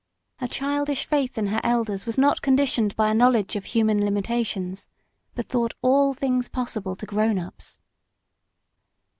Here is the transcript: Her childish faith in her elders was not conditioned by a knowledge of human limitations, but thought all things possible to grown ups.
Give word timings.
Her 0.39 0.47
childish 0.47 1.05
faith 1.05 1.37
in 1.37 1.45
her 1.45 1.61
elders 1.63 2.07
was 2.07 2.17
not 2.17 2.41
conditioned 2.41 2.95
by 2.95 3.11
a 3.11 3.13
knowledge 3.13 3.55
of 3.55 3.65
human 3.65 4.03
limitations, 4.03 4.89
but 5.35 5.45
thought 5.45 5.75
all 5.83 6.15
things 6.15 6.49
possible 6.49 6.95
to 6.95 7.05
grown 7.05 7.37
ups. 7.37 7.79